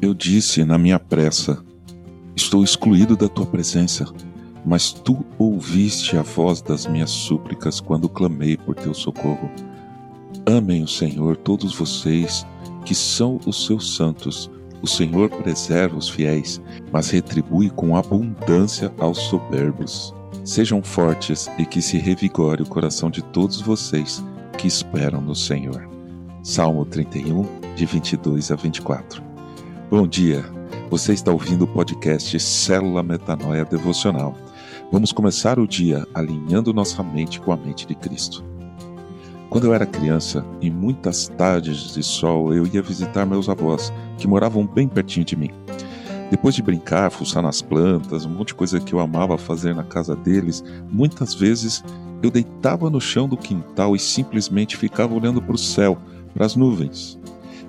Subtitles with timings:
[0.00, 1.58] Eu disse na minha pressa:
[2.36, 4.06] Estou excluído da tua presença,
[4.64, 9.50] mas tu ouviste a voz das minhas súplicas quando clamei por teu socorro.
[10.46, 12.46] Amem o Senhor todos vocês
[12.84, 14.48] que são os seus santos.
[14.80, 16.60] O Senhor preserva os fiéis,
[16.92, 20.14] mas retribui com abundância aos soberbos.
[20.44, 24.24] Sejam fortes e que se revigore o coração de todos vocês
[24.56, 25.88] que esperam no Senhor.
[26.44, 27.44] Salmo 31,
[27.74, 29.27] de 22 a 24.
[29.90, 30.44] Bom dia,
[30.90, 34.36] você está ouvindo o podcast Célula Metanoia Devocional.
[34.92, 38.44] Vamos começar o dia alinhando nossa mente com a mente de Cristo.
[39.48, 44.28] Quando eu era criança, em muitas tardes de sol, eu ia visitar meus avós, que
[44.28, 45.50] moravam bem pertinho de mim.
[46.30, 49.84] Depois de brincar, fuçar nas plantas, um monte de coisa que eu amava fazer na
[49.84, 51.82] casa deles, muitas vezes
[52.22, 55.96] eu deitava no chão do quintal e simplesmente ficava olhando para o céu,
[56.34, 57.18] para as nuvens.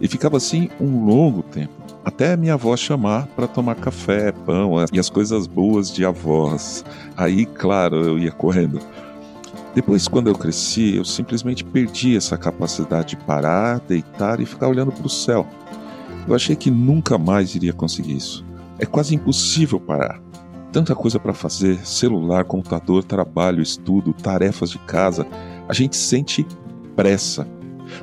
[0.02, 4.99] E ficava assim um longo tempo, até minha avó chamar para tomar café, pão e
[4.99, 6.84] as coisas boas de avós.
[7.15, 8.79] Aí, claro, eu ia correndo.
[9.76, 14.91] Depois, quando eu cresci, eu simplesmente perdi essa capacidade de parar, deitar e ficar olhando
[14.91, 15.46] para o céu.
[16.27, 18.46] Eu achei que nunca mais iria conseguir isso.
[18.79, 20.20] É quase impossível parar.
[20.71, 25.26] Tanta coisa para fazer: celular, computador, trabalho, estudo, tarefas de casa.
[25.68, 26.46] A gente sente
[26.96, 27.48] pressa.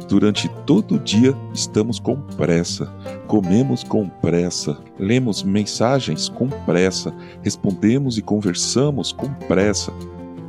[0.08, 2.92] Durante todo o dia estamos com pressa,
[3.26, 9.92] comemos com pressa, lemos mensagens com pressa, respondemos e conversamos com pressa.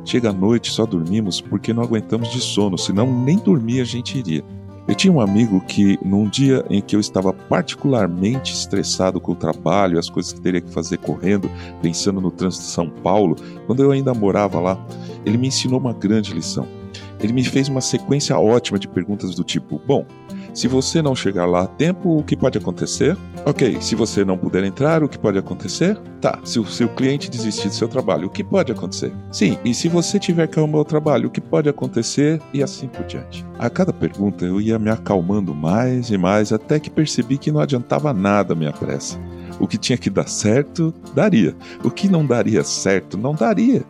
[0.04, 4.18] Chega a noite, só dormimos porque não aguentamos de sono, senão nem dormir a gente
[4.18, 4.44] iria.
[4.88, 9.36] Eu tinha um amigo que, num dia em que eu estava particularmente estressado com o
[9.36, 11.50] trabalho, as coisas que teria que fazer correndo,
[11.82, 13.36] pensando no trânsito de São Paulo,
[13.66, 14.82] quando eu ainda morava lá,
[15.26, 16.77] ele me ensinou uma grande lição.
[17.20, 20.06] Ele me fez uma sequência ótima de perguntas do tipo: Bom,
[20.54, 23.16] se você não chegar lá a tempo, o que pode acontecer?
[23.44, 25.96] Ok, se você não puder entrar, o que pode acontecer?
[26.20, 29.12] Tá, se o seu cliente desistir do seu trabalho, o que pode acontecer?
[29.30, 32.40] Sim, e se você tiver que arrumar o trabalho, o que pode acontecer?
[32.52, 33.46] E assim por diante.
[33.58, 37.60] A cada pergunta eu ia me acalmando mais e mais até que percebi que não
[37.60, 39.18] adiantava nada a minha pressa.
[39.60, 41.54] O que tinha que dar certo, daria.
[41.82, 43.84] O que não daria certo, não daria.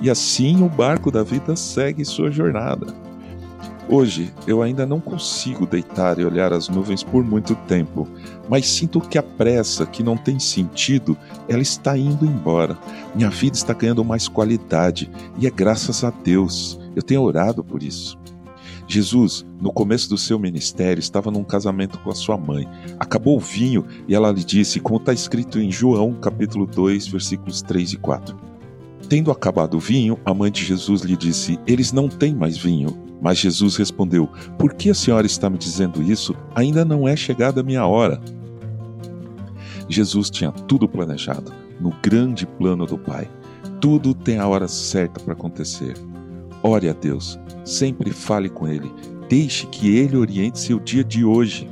[0.00, 2.86] E assim o barco da vida segue sua jornada.
[3.86, 8.08] Hoje eu ainda não consigo deitar e olhar as nuvens por muito tempo,
[8.48, 11.16] mas sinto que a pressa, que não tem sentido,
[11.48, 12.78] ela está indo embora.
[13.14, 16.80] Minha vida está ganhando mais qualidade e é graças a Deus.
[16.96, 18.18] Eu tenho orado por isso.
[18.86, 22.68] Jesus, no começo do seu ministério, estava num casamento com a sua mãe.
[22.98, 27.60] Acabou o vinho e ela lhe disse, como está escrito em João, capítulo 2, versículos
[27.62, 28.53] 3 e 4.
[29.08, 33.04] Tendo acabado o vinho, a mãe de Jesus lhe disse: Eles não têm mais vinho.
[33.20, 34.28] Mas Jesus respondeu:
[34.58, 36.34] Por que a senhora está me dizendo isso?
[36.54, 38.20] Ainda não é chegada a minha hora.
[39.88, 43.30] Jesus tinha tudo planejado, no grande plano do Pai.
[43.80, 45.94] Tudo tem a hora certa para acontecer.
[46.62, 48.90] Ore a Deus, sempre fale com Ele,
[49.28, 51.68] deixe que Ele oriente seu dia de hoje.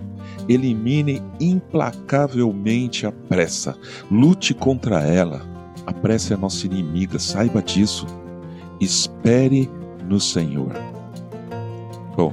[0.49, 3.77] Elimine implacavelmente a pressa,
[4.11, 5.41] lute contra ela.
[5.87, 8.07] A pressa é nossa inimiga, saiba disso.
[8.81, 9.71] Espere
[10.09, 10.73] no Senhor.
[12.17, 12.33] Bom,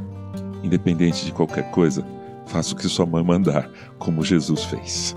[0.63, 2.05] independente de qualquer coisa,
[2.47, 5.15] faça o que sua mãe mandar, como Jesus fez.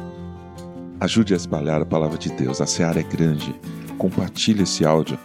[1.00, 3.52] Ajude a espalhar a palavra de Deus, a seara é grande.
[3.98, 5.18] Compartilhe esse áudio.